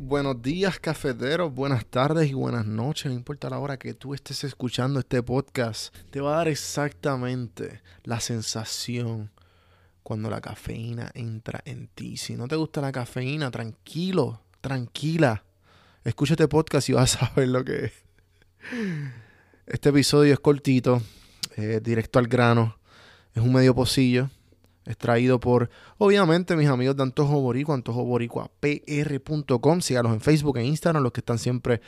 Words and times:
Buenos 0.00 0.42
días 0.42 0.78
cafeteros, 0.78 1.54
buenas 1.54 1.86
tardes 1.86 2.28
y 2.28 2.34
buenas 2.34 2.66
noches, 2.66 3.06
no 3.06 3.16
importa 3.16 3.48
la 3.48 3.58
hora 3.58 3.78
que 3.78 3.94
tú 3.94 4.12
estés 4.12 4.44
escuchando 4.44 5.00
este 5.00 5.22
podcast, 5.22 5.94
te 6.10 6.20
va 6.20 6.34
a 6.34 6.36
dar 6.36 6.48
exactamente 6.48 7.80
la 8.02 8.20
sensación 8.20 9.30
cuando 10.02 10.28
la 10.28 10.42
cafeína 10.42 11.10
entra 11.14 11.62
en 11.64 11.86
ti. 11.86 12.18
Si 12.18 12.36
no 12.36 12.48
te 12.48 12.56
gusta 12.56 12.82
la 12.82 12.92
cafeína, 12.92 13.50
tranquilo, 13.50 14.42
tranquila, 14.60 15.42
escucha 16.04 16.34
este 16.34 16.46
podcast 16.46 16.90
y 16.90 16.92
vas 16.92 17.22
a 17.22 17.32
ver 17.34 17.48
lo 17.48 17.64
que 17.64 17.86
es. 17.86 17.92
Este 19.66 19.88
episodio 19.88 20.34
es 20.34 20.40
cortito, 20.40 21.00
directo 21.56 22.18
al 22.18 22.26
grano, 22.26 22.76
es 23.34 23.42
un 23.42 23.54
medio 23.54 23.74
pocillo 23.74 24.28
extraído 24.86 25.40
por, 25.40 25.68
obviamente, 25.98 26.56
mis 26.56 26.68
amigos 26.68 26.96
de 26.96 27.02
Antojo 27.02 27.40
Boricua, 27.40 27.74
antojoboricuapr.com. 27.74 29.80
Sígalos 29.80 30.12
en 30.12 30.20
Facebook, 30.20 30.58
en 30.58 30.66
Instagram, 30.66 31.02
los 31.02 31.10
que 31.12 31.20
están 31.20 31.38
siempre 31.38 31.80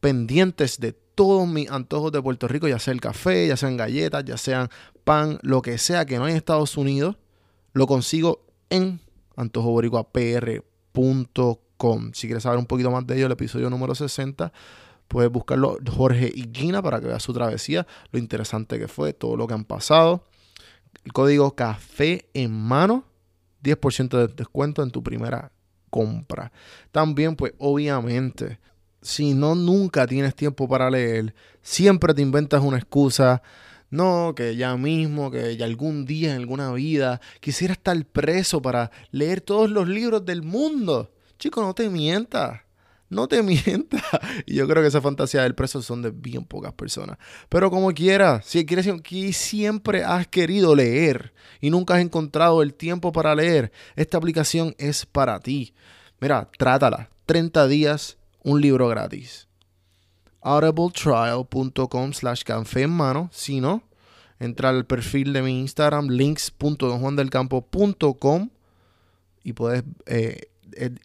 pendientes 0.00 0.80
de 0.80 0.92
todos 0.92 1.46
mis 1.46 1.70
antojos 1.70 2.10
de 2.12 2.22
Puerto 2.22 2.48
Rico, 2.48 2.66
ya 2.66 2.78
sea 2.78 2.94
el 2.94 3.00
café, 3.00 3.46
ya 3.46 3.56
sean 3.56 3.76
galletas, 3.76 4.24
ya 4.24 4.36
sean 4.36 4.68
pan, 5.04 5.38
lo 5.42 5.62
que 5.62 5.78
sea 5.78 6.04
que 6.06 6.18
no 6.18 6.24
hay 6.24 6.32
en 6.32 6.38
Estados 6.38 6.76
Unidos, 6.76 7.16
lo 7.72 7.86
consigo 7.86 8.44
en 8.70 9.00
antojoboricuapr.com. 9.36 12.10
Si 12.14 12.26
quieres 12.26 12.42
saber 12.42 12.58
un 12.58 12.66
poquito 12.66 12.90
más 12.90 13.06
de 13.06 13.16
ello, 13.16 13.26
el 13.26 13.32
episodio 13.32 13.70
número 13.70 13.94
60, 13.94 14.52
puedes 15.08 15.30
buscarlo 15.30 15.78
Jorge 15.90 16.30
y 16.34 16.72
para 16.72 17.00
que 17.00 17.06
veas 17.06 17.22
su 17.22 17.32
travesía, 17.32 17.86
lo 18.12 18.18
interesante 18.18 18.78
que 18.78 18.88
fue, 18.88 19.12
todo 19.12 19.36
lo 19.36 19.46
que 19.46 19.54
han 19.54 19.64
pasado 19.64 20.24
el 21.04 21.12
código 21.12 21.54
café 21.54 22.28
en 22.34 22.52
mano, 22.52 23.04
10% 23.62 24.08
de 24.16 24.28
descuento 24.28 24.82
en 24.82 24.90
tu 24.90 25.02
primera 25.02 25.52
compra. 25.90 26.52
También, 26.92 27.36
pues 27.36 27.52
obviamente, 27.58 28.58
si 29.02 29.34
no 29.34 29.54
nunca 29.54 30.06
tienes 30.06 30.34
tiempo 30.34 30.68
para 30.68 30.90
leer, 30.90 31.34
siempre 31.62 32.14
te 32.14 32.22
inventas 32.22 32.62
una 32.62 32.78
excusa. 32.78 33.42
No, 33.90 34.34
que 34.36 34.54
ya 34.54 34.76
mismo, 34.76 35.32
que 35.32 35.56
ya 35.56 35.64
algún 35.64 36.04
día 36.04 36.30
en 36.30 36.36
alguna 36.36 36.72
vida 36.72 37.20
quisiera 37.40 37.72
estar 37.72 38.02
preso 38.06 38.62
para 38.62 38.92
leer 39.10 39.40
todos 39.40 39.68
los 39.68 39.88
libros 39.88 40.24
del 40.24 40.42
mundo. 40.42 41.12
Chico, 41.38 41.60
no 41.60 41.74
te 41.74 41.88
mientas. 41.88 42.60
No 43.10 43.28
te 43.28 43.42
mientas. 43.42 44.02
Y 44.46 44.54
yo 44.54 44.66
creo 44.66 44.82
que 44.82 44.88
esa 44.88 45.02
fantasía 45.02 45.42
del 45.42 45.54
preso 45.54 45.82
son 45.82 46.00
de 46.00 46.10
bien 46.10 46.44
pocas 46.44 46.72
personas. 46.72 47.18
Pero 47.50 47.70
como 47.70 47.92
quiera, 47.92 48.40
si 48.42 48.64
quieres 48.64 48.88
que 49.02 49.32
siempre 49.34 50.04
has 50.04 50.26
querido 50.28 50.74
leer 50.74 51.34
y 51.60 51.68
nunca 51.68 51.96
has 51.96 52.00
encontrado 52.00 52.62
el 52.62 52.72
tiempo 52.72 53.12
para 53.12 53.34
leer, 53.34 53.70
esta 53.96 54.16
aplicación 54.16 54.74
es 54.78 55.04
para 55.04 55.38
ti. 55.40 55.74
Mira, 56.20 56.48
trátala. 56.56 57.10
30 57.26 57.68
días, 57.68 58.16
un 58.42 58.60
libro 58.60 58.88
gratis. 58.88 59.46
audibletrial.com 60.40 62.12
slash 62.12 62.42
café 62.42 62.82
en 62.82 62.90
mano. 62.90 63.30
Si 63.32 63.60
no, 63.60 63.84
entra 64.38 64.68
al 64.70 64.86
perfil 64.86 65.32
de 65.32 65.42
mi 65.42 65.60
Instagram, 65.60 66.08
links.donjuandelcampo.com 66.08 68.50
y 69.42 69.52
puedes 69.52 69.82
eh, 70.06 70.49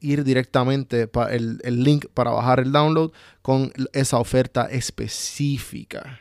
ir 0.01 0.23
directamente 0.23 1.07
para 1.07 1.33
el, 1.33 1.59
link 1.63 2.05
para 2.13 2.31
bajar 2.31 2.59
el 2.59 2.71
download 2.71 3.11
con 3.41 3.71
esa 3.93 4.17
oferta 4.17 4.65
específica. 4.65 6.19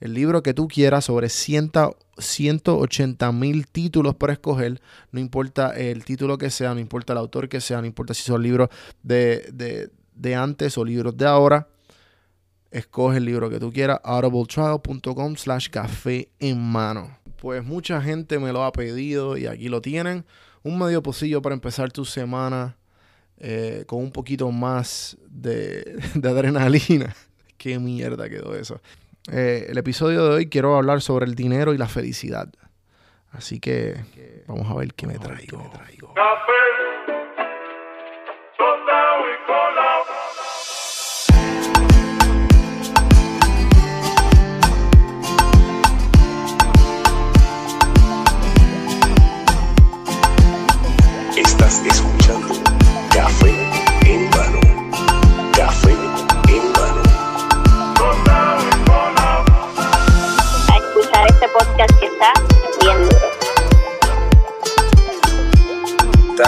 El 0.00 0.14
libro 0.14 0.42
que 0.42 0.54
tú 0.54 0.66
quieras 0.66 1.04
sobre 1.04 1.28
180 1.28 3.32
mil 3.32 3.66
títulos 3.66 4.14
para 4.14 4.32
escoger, 4.32 4.80
no 5.12 5.20
importa 5.20 5.76
el 5.76 6.04
título 6.04 6.38
que 6.38 6.50
sea, 6.50 6.72
no 6.72 6.80
importa 6.80 7.12
el 7.12 7.18
autor 7.18 7.48
que 7.48 7.60
sea, 7.60 7.80
no 7.80 7.86
importa 7.86 8.14
si 8.14 8.22
son 8.22 8.42
libros 8.42 8.70
de, 9.02 9.90
de 10.14 10.34
antes 10.34 10.78
o 10.78 10.84
libros 10.84 11.16
de 11.16 11.26
ahora. 11.26 11.68
Escoge 12.70 13.18
el 13.18 13.24
libro 13.24 13.50
que 13.50 13.58
tú 13.58 13.72
quieras, 13.72 14.00
audibletrial.com 14.04 15.36
slash 15.36 15.68
café 15.68 16.30
en 16.38 16.62
mano. 16.62 17.18
Pues 17.36 17.64
mucha 17.64 18.00
gente 18.00 18.38
me 18.38 18.52
lo 18.52 18.64
ha 18.64 18.72
pedido 18.72 19.36
y 19.36 19.46
aquí 19.46 19.68
lo 19.68 19.82
tienen 19.82 20.24
un 20.62 20.78
medio 20.78 21.02
pocillo 21.02 21.42
para 21.42 21.54
empezar 21.54 21.90
tu 21.90 22.04
semana 22.04 22.76
eh, 23.38 23.84
con 23.86 24.00
un 24.00 24.12
poquito 24.12 24.50
más 24.50 25.16
de, 25.28 25.98
adrenalina. 26.16 27.14
Qué 27.56 27.78
mierda 27.78 28.28
quedó 28.28 28.54
eso. 28.54 28.80
Eh, 29.30 29.66
el 29.68 29.78
episodio 29.78 30.24
de 30.24 30.34
hoy 30.34 30.48
quiero 30.48 30.76
hablar 30.76 31.02
sobre 31.02 31.26
el 31.26 31.34
dinero 31.34 31.74
y 31.74 31.78
la 31.78 31.88
felicidad. 31.88 32.48
Así 33.32 33.60
que 33.60 33.94
vamos 34.48 34.68
a 34.68 34.74
ver 34.74 34.92
qué 34.94 35.06
me 35.06 35.16
traigo. 35.16 35.62
Me 35.62 35.68
traigo. 35.68 36.12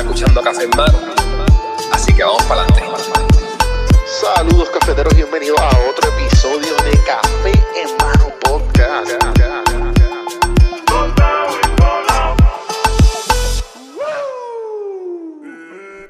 Escuchando 0.01 0.43
Café 0.43 0.65
en 0.65 0.71
Mano. 0.77 0.99
Así 1.93 2.13
que 2.15 2.23
vamos 2.23 2.43
para 2.45 2.63
adelante. 2.63 2.83
Saludos 4.07 4.69
cafeteros, 4.71 5.15
bienvenidos 5.15 5.59
a 5.61 5.69
otro 5.89 6.11
episodio 6.17 6.75
de 6.85 6.99
Café 7.07 7.53
en 7.77 7.97
Mano 7.97 8.29
Podcast. 8.41 9.11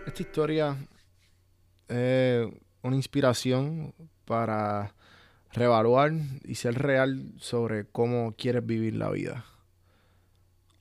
Esta 0.07 0.23
historia 0.23 0.77
es 1.89 2.49
una 2.83 2.97
inspiración 2.97 3.95
para 4.25 4.95
reevaluar 5.53 6.13
y 6.45 6.55
ser 6.55 6.75
real 6.75 7.33
sobre 7.39 7.85
cómo 7.85 8.35
quieres 8.37 8.65
vivir 8.65 8.95
la 8.95 9.11
vida. 9.11 9.45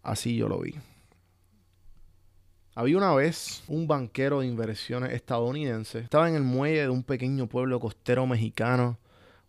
Así 0.04 0.36
yo 0.36 0.48
lo 0.48 0.60
vi. 0.60 0.76
Había 2.74 2.98
una 2.98 3.14
vez 3.14 3.64
un 3.68 3.86
banquero 3.86 4.40
de 4.40 4.48
inversiones 4.48 5.12
estadounidense. 5.12 6.00
Estaba 6.00 6.30
en 6.30 6.36
el 6.36 6.44
muelle 6.44 6.84
de 6.84 6.90
un 6.90 7.04
pequeño 7.04 7.48
pueblo 7.48 7.80
costero 7.80 8.26
mexicano 8.26 8.98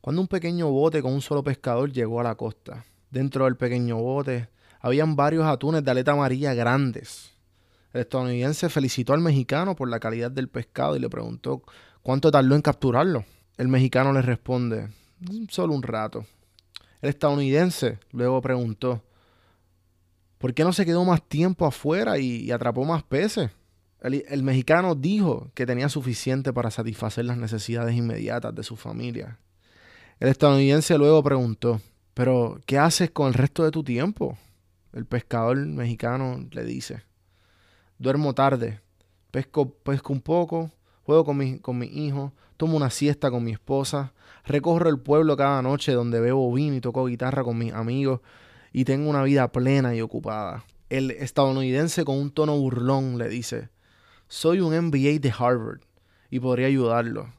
cuando 0.00 0.20
un 0.20 0.26
pequeño 0.26 0.68
bote 0.70 1.00
con 1.00 1.12
un 1.12 1.22
solo 1.22 1.44
pescador 1.44 1.92
llegó 1.92 2.20
a 2.20 2.24
la 2.24 2.34
costa. 2.34 2.84
Dentro 3.10 3.44
del 3.44 3.56
pequeño 3.56 3.98
bote 3.98 4.48
habían 4.80 5.14
varios 5.14 5.44
atunes 5.44 5.84
de 5.84 5.90
aleta 5.92 6.12
amarilla 6.12 6.52
grandes. 6.54 7.32
El 7.92 8.00
estadounidense 8.00 8.68
felicitó 8.68 9.12
al 9.12 9.20
mexicano 9.20 9.76
por 9.76 9.88
la 9.88 10.00
calidad 10.00 10.32
del 10.32 10.48
pescado 10.48 10.96
y 10.96 10.98
le 10.98 11.08
preguntó 11.08 11.62
cuánto 12.02 12.32
tardó 12.32 12.56
en 12.56 12.62
capturarlo. 12.62 13.24
El 13.56 13.68
mexicano 13.68 14.12
le 14.12 14.22
responde, 14.22 14.88
solo 15.48 15.74
un 15.74 15.82
rato. 15.82 16.26
El 17.00 17.10
estadounidense 17.10 17.98
luego 18.12 18.40
preguntó, 18.40 19.02
¿Por 20.42 20.54
qué 20.54 20.64
no 20.64 20.72
se 20.72 20.84
quedó 20.84 21.04
más 21.04 21.22
tiempo 21.22 21.66
afuera 21.66 22.18
y, 22.18 22.50
atrapó 22.50 22.84
más 22.84 23.04
peces? 23.04 23.52
El, 24.00 24.42
mexicano 24.42 24.96
dijo 24.96 25.52
que 25.54 25.66
tenía 25.66 25.88
suficiente 25.88 26.52
para 26.52 26.72
satisfacer 26.72 27.26
las 27.26 27.36
necesidades 27.36 27.94
inmediatas 27.94 28.52
de 28.52 28.64
su 28.64 28.74
familia. 28.74 29.38
El 30.18 30.26
estadounidense 30.30 30.98
luego 30.98 31.22
preguntó, 31.22 31.80
¿pero 32.12 32.60
qué 32.66 32.76
haces 32.76 33.12
con 33.12 33.28
el 33.28 33.34
resto 33.34 33.62
de 33.62 33.70
tu 33.70 33.84
tiempo? 33.84 34.36
El 34.92 35.06
pescador 35.06 35.56
mexicano 35.58 36.44
le 36.50 36.64
dice, 36.64 37.04
duermo 37.98 38.34
tarde, 38.34 38.80
pesco, 39.30 39.72
pesco 39.72 40.12
un 40.12 40.22
poco, 40.22 40.72
juego 41.04 41.24
con 41.24 41.36
mi, 41.36 41.60
con 41.60 41.78
mi 41.78 41.86
hijo, 41.86 42.32
tomo 42.62 42.76
una 42.76 42.90
siesta 42.90 43.28
con 43.28 43.42
mi 43.42 43.50
esposa, 43.50 44.12
recorro 44.44 44.88
el 44.88 45.00
pueblo 45.00 45.36
cada 45.36 45.60
noche 45.62 45.90
donde 45.94 46.20
bebo 46.20 46.52
vino 46.54 46.76
y 46.76 46.80
toco 46.80 47.06
guitarra 47.06 47.42
con 47.42 47.58
mis 47.58 47.72
amigos, 47.72 48.20
y 48.72 48.84
tengo 48.84 49.10
una 49.10 49.24
vida 49.24 49.50
plena 49.50 49.96
y 49.96 50.00
ocupada. 50.00 50.64
El 50.88 51.10
estadounidense 51.10 52.04
con 52.04 52.18
un 52.18 52.30
tono 52.30 52.56
burlón 52.56 53.18
le 53.18 53.28
dice, 53.28 53.70
soy 54.28 54.60
un 54.60 54.78
MBA 54.78 55.18
de 55.18 55.34
Harvard 55.36 55.80
y 56.30 56.38
podría 56.38 56.68
ayudarlo. 56.68 57.34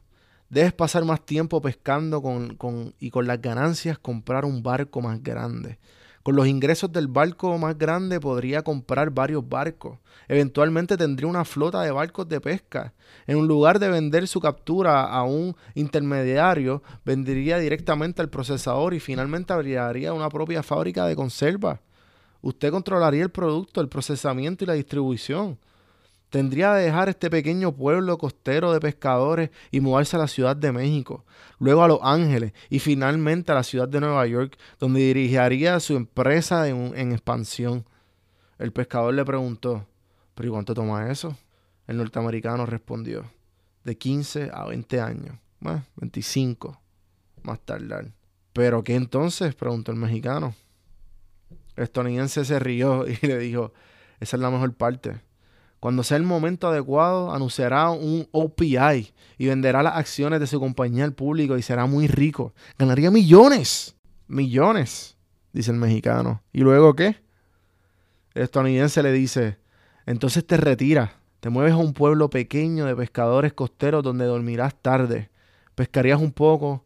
Debes 0.50 0.74
pasar 0.74 1.06
más 1.06 1.24
tiempo 1.24 1.62
pescando 1.62 2.20
con, 2.20 2.56
con, 2.56 2.94
y 3.00 3.08
con 3.08 3.26
las 3.26 3.40
ganancias 3.40 3.98
comprar 3.98 4.44
un 4.44 4.62
barco 4.62 5.00
más 5.00 5.22
grande. 5.22 5.78
Con 6.24 6.36
los 6.36 6.46
ingresos 6.46 6.90
del 6.90 7.06
barco 7.06 7.58
más 7.58 7.76
grande 7.76 8.18
podría 8.18 8.62
comprar 8.62 9.10
varios 9.10 9.46
barcos. 9.46 9.98
Eventualmente 10.26 10.96
tendría 10.96 11.28
una 11.28 11.44
flota 11.44 11.82
de 11.82 11.90
barcos 11.90 12.26
de 12.26 12.40
pesca. 12.40 12.94
En 13.26 13.46
lugar 13.46 13.78
de 13.78 13.90
vender 13.90 14.26
su 14.26 14.40
captura 14.40 15.04
a 15.04 15.22
un 15.24 15.54
intermediario, 15.74 16.82
vendería 17.04 17.58
directamente 17.58 18.22
al 18.22 18.30
procesador 18.30 18.94
y 18.94 19.00
finalmente 19.00 19.52
abriría 19.52 20.14
una 20.14 20.30
propia 20.30 20.62
fábrica 20.62 21.04
de 21.04 21.14
conserva. 21.14 21.82
Usted 22.40 22.70
controlaría 22.70 23.22
el 23.22 23.30
producto, 23.30 23.82
el 23.82 23.90
procesamiento 23.90 24.64
y 24.64 24.66
la 24.66 24.72
distribución. 24.72 25.58
Tendría 26.34 26.74
de 26.74 26.86
dejar 26.86 27.08
este 27.08 27.30
pequeño 27.30 27.70
pueblo 27.76 28.18
costero 28.18 28.72
de 28.72 28.80
pescadores 28.80 29.50
y 29.70 29.78
mudarse 29.78 30.16
a 30.16 30.18
la 30.18 30.26
Ciudad 30.26 30.56
de 30.56 30.72
México, 30.72 31.24
luego 31.60 31.84
a 31.84 31.86
Los 31.86 32.00
Ángeles 32.02 32.52
y 32.68 32.80
finalmente 32.80 33.52
a 33.52 33.54
la 33.54 33.62
ciudad 33.62 33.86
de 33.86 34.00
Nueva 34.00 34.26
York, 34.26 34.58
donde 34.80 34.98
dirigiría 34.98 35.78
su 35.78 35.94
empresa 35.94 36.66
en, 36.66 37.12
expansión. 37.12 37.84
El 38.58 38.72
pescador 38.72 39.14
le 39.14 39.24
preguntó, 39.24 39.86
¿pero 40.34 40.50
cuánto 40.50 40.74
toma 40.74 41.08
eso? 41.08 41.38
El 41.86 41.98
norteamericano 41.98 42.66
respondió, 42.66 43.30
de 43.84 43.96
15 43.96 44.50
a 44.52 44.64
20 44.64 45.00
años, 45.00 45.38
bueno, 45.60 45.84
25, 45.98 46.80
más 47.44 47.60
tardar. 47.60 48.10
¿Pero 48.52 48.82
qué 48.82 48.96
entonces? 48.96 49.54
preguntó 49.54 49.92
el 49.92 49.98
mexicano. 49.98 50.52
El 51.76 51.84
estadounidense 51.84 52.44
se 52.44 52.58
rió 52.58 53.06
y 53.22 53.24
le 53.24 53.38
dijo, 53.38 53.72
esa 54.18 54.34
es 54.34 54.42
la 54.42 54.50
mejor 54.50 54.74
parte. 54.74 55.20
Cuando 55.84 56.02
sea 56.02 56.16
el 56.16 56.22
momento 56.22 56.68
adecuado, 56.68 57.34
anunciará 57.34 57.90
un 57.90 58.26
OPI 58.32 59.12
y 59.36 59.46
venderá 59.46 59.82
las 59.82 59.96
acciones 59.98 60.40
de 60.40 60.46
su 60.46 60.58
compañía 60.58 61.04
al 61.04 61.12
público 61.12 61.58
y 61.58 61.62
será 61.62 61.84
muy 61.84 62.06
rico. 62.06 62.54
Ganaría 62.78 63.10
millones. 63.10 63.94
Millones, 64.26 65.18
dice 65.52 65.72
el 65.72 65.76
mexicano. 65.76 66.40
¿Y 66.54 66.60
luego 66.60 66.94
qué? 66.96 67.20
El 68.32 68.44
estadounidense 68.44 69.02
le 69.02 69.12
dice, 69.12 69.58
entonces 70.06 70.46
te 70.46 70.56
retiras, 70.56 71.10
te 71.40 71.50
mueves 71.50 71.74
a 71.74 71.76
un 71.76 71.92
pueblo 71.92 72.30
pequeño 72.30 72.86
de 72.86 72.96
pescadores 72.96 73.52
costeros 73.52 74.02
donde 74.02 74.24
dormirás 74.24 74.74
tarde, 74.80 75.28
pescarías 75.74 76.18
un 76.18 76.32
poco, 76.32 76.82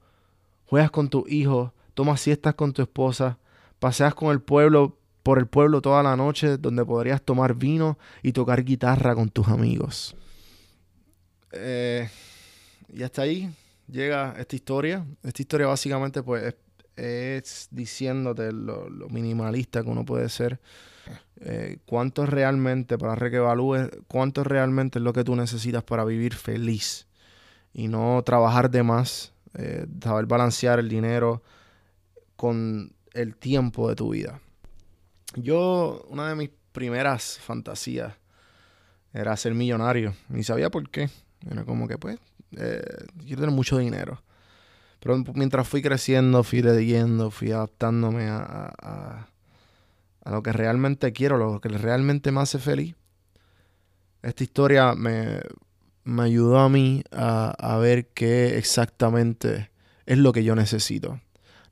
juegas 0.66 0.90
con 0.90 1.08
tus 1.08 1.30
hijos, 1.30 1.70
tomas 1.94 2.20
siestas 2.20 2.56
con 2.56 2.72
tu 2.72 2.82
esposa, 2.82 3.38
paseas 3.78 4.16
con 4.16 4.32
el 4.32 4.40
pueblo 4.40 4.97
por 5.28 5.38
el 5.38 5.46
pueblo 5.46 5.82
toda 5.82 6.02
la 6.02 6.16
noche 6.16 6.56
donde 6.56 6.86
podrías 6.86 7.20
tomar 7.20 7.54
vino 7.54 7.98
y 8.22 8.32
tocar 8.32 8.64
guitarra 8.64 9.14
con 9.14 9.28
tus 9.28 9.46
amigos. 9.48 10.16
Eh, 11.52 12.08
y 12.90 13.02
hasta 13.02 13.20
ahí 13.20 13.50
llega 13.88 14.34
esta 14.38 14.56
historia. 14.56 15.04
Esta 15.22 15.42
historia 15.42 15.66
básicamente 15.66 16.22
pues 16.22 16.54
es, 16.96 17.68
diciéndote 17.70 18.52
lo, 18.52 18.88
minimalista 19.10 19.82
que 19.82 19.90
uno 19.90 20.02
puede 20.02 20.30
ser. 20.30 20.60
Eh, 21.40 21.76
cuánto 21.84 22.24
es 22.24 22.30
realmente, 22.30 22.96
para 22.96 23.28
que 23.28 23.36
evalúes, 23.36 23.90
cuánto 24.06 24.40
es 24.40 24.46
realmente 24.46 24.98
lo 24.98 25.12
que 25.12 25.24
tú 25.24 25.36
necesitas 25.36 25.84
para 25.84 26.06
vivir 26.06 26.32
feliz 26.32 27.06
y 27.74 27.88
no 27.88 28.22
trabajar 28.24 28.70
de 28.70 28.82
más, 28.82 29.34
eh, 29.58 29.84
saber 30.02 30.24
balancear 30.24 30.78
el 30.78 30.88
dinero 30.88 31.42
con 32.34 32.94
el 33.12 33.36
tiempo 33.36 33.90
de 33.90 33.94
tu 33.94 34.08
vida. 34.12 34.40
Yo, 35.34 36.04
una 36.08 36.28
de 36.28 36.34
mis 36.34 36.50
primeras 36.72 37.38
fantasías 37.38 38.14
era 39.12 39.36
ser 39.36 39.54
millonario. 39.54 40.14
Ni 40.28 40.42
sabía 40.42 40.70
por 40.70 40.88
qué. 40.90 41.10
Era 41.50 41.64
como 41.64 41.88
que, 41.88 41.98
pues, 41.98 42.18
eh, 42.56 42.82
quiero 43.18 43.42
tener 43.42 43.54
mucho 43.54 43.78
dinero. 43.78 44.22
Pero 45.00 45.22
mientras 45.34 45.68
fui 45.68 45.80
creciendo, 45.82 46.42
fui 46.42 46.62
leyendo, 46.62 47.30
fui 47.30 47.52
adaptándome 47.52 48.28
a, 48.28 48.72
a, 50.24 50.30
lo 50.30 50.42
que 50.42 50.52
realmente 50.52 51.12
quiero, 51.12 51.38
lo 51.38 51.60
que 51.60 51.68
realmente 51.68 52.32
me 52.32 52.40
hace 52.40 52.58
feliz. 52.58 52.96
Esta 54.22 54.42
historia 54.42 54.94
me, 54.94 55.40
me 56.02 56.24
ayudó 56.24 56.58
a 56.58 56.68
mí 56.68 57.04
a, 57.12 57.50
a 57.50 57.78
ver 57.78 58.08
qué 58.08 58.58
exactamente 58.58 59.70
es 60.04 60.18
lo 60.18 60.32
que 60.32 60.42
yo 60.42 60.56
necesito. 60.56 61.20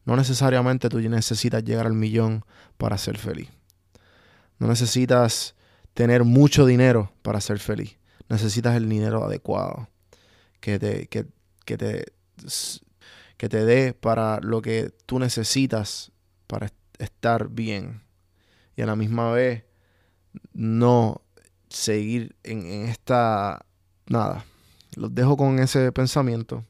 No 0.06 0.16
necesariamente 0.16 0.88
tú 0.88 1.00
necesitas 1.00 1.64
llegar 1.64 1.86
al 1.86 1.92
millón 1.92 2.44
para 2.78 2.96
ser 2.96 3.18
feliz. 3.18 3.50
No 4.58 4.68
necesitas 4.68 5.56
tener 5.94 6.24
mucho 6.24 6.64
dinero 6.64 7.12
para 7.22 7.40
ser 7.40 7.58
feliz. 7.58 7.98
Necesitas 8.28 8.76
el 8.76 8.88
dinero 8.88 9.24
adecuado 9.24 9.88
que 10.60 10.78
te, 10.78 11.08
que, 11.08 11.26
te, 11.76 12.04
que 13.36 13.48
te 13.48 13.64
dé 13.64 13.94
para 13.94 14.38
lo 14.40 14.62
que 14.62 14.92
tú 15.06 15.18
necesitas 15.18 16.12
para 16.46 16.70
estar 16.98 17.48
bien. 17.48 18.02
Y 18.76 18.82
a 18.82 18.86
la 18.86 18.94
misma 18.94 19.32
vez 19.32 19.64
no 20.52 21.20
seguir 21.68 22.36
en, 22.44 22.64
en 22.64 22.86
esta... 22.86 23.66
Nada. 24.06 24.44
Los 24.94 25.12
dejo 25.12 25.36
con 25.36 25.58
ese 25.58 25.90
pensamiento. 25.90 26.64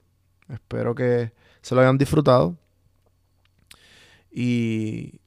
Espero 0.49 0.95
que 0.95 1.33
se 1.61 1.75
lo 1.75 1.83
hayan 1.83 1.99
disfrutado. 1.99 2.57
Y, 4.39 5.19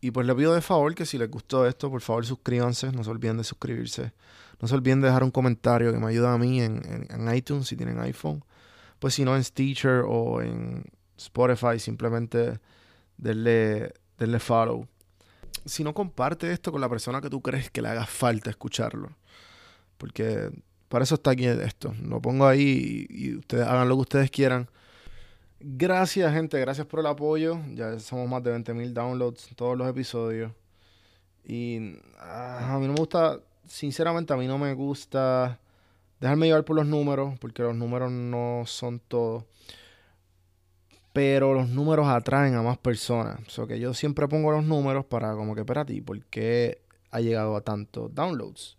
y 0.00 0.10
pues 0.10 0.26
le 0.26 0.34
pido 0.34 0.52
de 0.52 0.60
favor 0.60 0.92
que 0.96 1.06
si 1.06 1.16
les 1.18 1.30
gustó 1.30 1.68
esto, 1.68 1.88
por 1.88 2.00
favor 2.00 2.26
suscríbanse, 2.26 2.90
no 2.90 3.04
se 3.04 3.10
olviden 3.10 3.36
de 3.36 3.44
suscribirse. 3.44 4.12
No 4.60 4.66
se 4.66 4.74
olviden 4.74 5.00
de 5.00 5.06
dejar 5.06 5.22
un 5.22 5.30
comentario 5.30 5.92
que 5.92 6.00
me 6.00 6.08
ayuda 6.08 6.34
a 6.34 6.38
mí 6.38 6.60
en, 6.60 7.06
en, 7.08 7.32
iTunes 7.32 7.68
si 7.68 7.76
tienen 7.76 8.00
iPhone. 8.00 8.44
Pues 8.98 9.14
si 9.14 9.24
no 9.24 9.36
en 9.36 9.44
Stitcher 9.44 10.02
o 10.04 10.42
en 10.42 10.82
Spotify, 11.16 11.78
simplemente 11.78 12.58
denle, 13.18 13.94
denle 14.18 14.40
follow. 14.40 14.88
Si 15.64 15.84
no 15.84 15.94
comparte 15.94 16.50
esto 16.50 16.72
con 16.72 16.80
la 16.80 16.88
persona 16.88 17.20
que 17.20 17.30
tú 17.30 17.40
crees 17.40 17.70
que 17.70 17.82
le 17.82 17.88
haga 17.88 18.04
falta 18.04 18.50
escucharlo. 18.50 19.10
Porque 19.96 20.50
para 20.88 21.04
eso 21.04 21.14
está 21.14 21.30
aquí 21.30 21.44
esto. 21.44 21.94
Lo 22.02 22.20
pongo 22.20 22.48
ahí 22.48 23.06
y, 23.08 23.28
y 23.28 23.36
ustedes 23.36 23.64
hagan 23.64 23.88
lo 23.88 23.94
que 23.94 24.02
ustedes 24.02 24.30
quieran. 24.32 24.68
Gracias, 25.62 26.32
gente. 26.32 26.58
Gracias 26.58 26.86
por 26.86 27.00
el 27.00 27.06
apoyo. 27.06 27.58
Ya 27.74 27.98
somos 27.98 28.26
más 28.28 28.42
de 28.42 28.54
20.000 28.56 28.94
downloads 28.94 29.48
en 29.48 29.54
todos 29.56 29.76
los 29.76 29.86
episodios. 29.88 30.52
Y 31.44 31.98
ah, 32.18 32.74
a 32.74 32.78
mí 32.78 32.86
no 32.86 32.94
me 32.94 32.98
gusta, 32.98 33.40
sinceramente, 33.66 34.32
a 34.32 34.36
mí 34.38 34.46
no 34.46 34.56
me 34.56 34.72
gusta 34.72 35.60
dejarme 36.18 36.46
llevar 36.46 36.64
por 36.64 36.76
los 36.76 36.86
números, 36.86 37.38
porque 37.40 37.62
los 37.62 37.76
números 37.76 38.10
no 38.10 38.62
son 38.66 39.00
todo. 39.00 39.46
Pero 41.12 41.52
los 41.52 41.68
números 41.68 42.08
atraen 42.08 42.54
a 42.54 42.62
más 42.62 42.78
personas. 42.78 43.38
O 43.46 43.50
sea 43.50 43.66
que 43.66 43.78
yo 43.78 43.92
siempre 43.92 44.28
pongo 44.28 44.52
los 44.52 44.64
números 44.64 45.04
para, 45.04 45.34
como 45.34 45.54
que, 45.54 45.64
ti 45.84 46.00
¿por 46.00 46.24
qué 46.26 46.80
ha 47.10 47.20
llegado 47.20 47.54
a 47.56 47.60
tantos 47.60 48.14
downloads? 48.14 48.78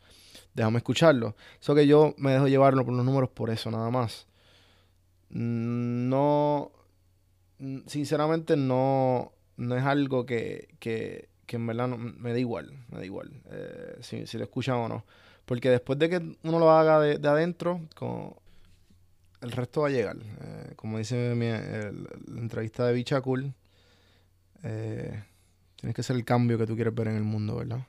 Déjame 0.55 0.77
escucharlo. 0.77 1.35
Eso 1.61 1.75
que 1.75 1.85
yo 1.85 2.15
me 2.17 2.31
dejo 2.31 2.47
llevarlo 2.47 2.83
por 2.85 2.95
los 2.95 3.05
números 3.05 3.29
por 3.29 3.51
eso, 3.51 3.69
nada 3.69 3.91
más 3.91 4.30
no, 5.31 6.71
sinceramente 7.87 8.57
no, 8.57 9.31
no 9.57 9.75
es 9.75 9.83
algo 9.83 10.25
que, 10.25 10.75
que, 10.79 11.29
que 11.45 11.55
en 11.55 11.67
verdad 11.67 11.87
me 11.87 12.31
da 12.31 12.39
igual, 12.39 12.71
me 12.89 12.99
da 12.99 13.05
igual 13.05 13.31
eh, 13.51 13.97
si, 14.01 14.27
si, 14.27 14.37
lo 14.37 14.43
escuchan 14.43 14.75
o 14.75 14.89
no. 14.89 15.05
Porque 15.45 15.69
después 15.69 15.97
de 15.99 16.09
que 16.09 16.37
uno 16.43 16.59
lo 16.59 16.71
haga 16.71 16.99
de, 16.99 17.27
adentro, 17.27 17.81
el 19.41 19.51
resto 19.51 19.81
va 19.81 19.87
a 19.87 19.91
llegar. 19.91 20.17
Eh, 20.17 20.73
como 20.75 20.97
dice 20.97 21.33
mi, 21.35 21.47
la 21.50 22.39
entrevista 22.41 22.85
de 22.85 22.93
Bicha 22.93 23.21
Cool, 23.21 23.53
eh, 24.63 25.23
tienes 25.77 25.95
que 25.95 26.03
ser 26.03 26.15
el 26.15 26.25
cambio 26.25 26.57
que 26.57 26.67
tú 26.67 26.75
quieres 26.75 26.93
ver 26.93 27.07
en 27.07 27.15
el 27.15 27.23
mundo, 27.23 27.55
¿verdad? 27.57 27.85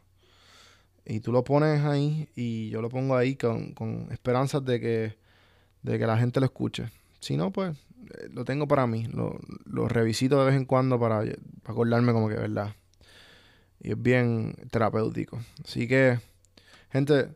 Y 1.05 1.21
tú 1.21 1.33
lo 1.33 1.43
pones 1.45 1.85
ahí 1.85 2.29
y 2.37 2.71
yo 2.71 2.81
lo 2.81 2.89
pongo 2.89 3.17
ahí 3.17 3.37
con, 3.37 3.73
con 3.75 4.09
esperanzas 4.13 4.65
de 4.65 4.81
que, 4.81 5.17
de 5.83 5.99
que 5.99 6.07
la 6.07 6.17
gente 6.17 6.41
lo 6.41 6.47
escuche. 6.47 6.89
Si 7.23 7.37
no, 7.37 7.53
pues 7.53 7.77
eh, 8.19 8.29
lo 8.33 8.45
tengo 8.45 8.67
para 8.67 8.87
mí. 8.87 9.07
Lo, 9.07 9.89
revisito 9.89 10.39
de 10.41 10.47
vez 10.47 10.57
en 10.57 10.67
cuando 10.67 10.99
para, 10.99 11.23
acordarme 11.65 12.13
como 12.13 12.29
que, 12.29 12.35
¿verdad? 12.35 12.75
Y 13.81 13.93
es 13.93 14.03
bien 14.03 14.57
terapéutico. 14.71 15.39
Así 15.65 15.87
que, 15.87 16.19
gente, 16.91 17.29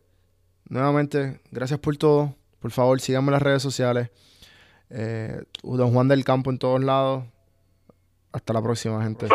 nuevamente, 0.68 1.40
gracias 1.52 1.78
por 1.78 1.96
todo. 1.96 2.34
Por 2.58 2.72
favor, 2.72 3.00
síganme 3.00 3.28
en 3.28 3.32
las 3.34 3.42
redes 3.42 3.62
sociales. 3.62 4.10
Eh, 4.90 5.40
Don 5.62 5.92
Juan 5.92 6.08
del 6.08 6.24
Campo 6.24 6.50
en 6.50 6.58
todos 6.58 6.82
lados. 6.82 7.24
Hasta 8.32 8.52
la 8.52 8.62
próxima, 8.62 9.02
gente. 9.04 9.28